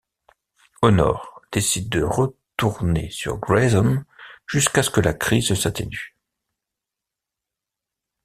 Honor 0.81 1.43
décide 1.51 1.87
de 1.89 2.01
retourner 2.01 3.11
sur 3.11 3.37
Grayson 3.37 4.03
jusqu'à 4.47 4.81
ce 4.81 4.89
que 4.89 4.99
la 4.99 5.13
crise 5.13 5.53
s'atténue. 5.53 6.15